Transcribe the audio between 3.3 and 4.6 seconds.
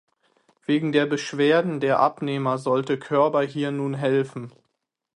hier nun helfen.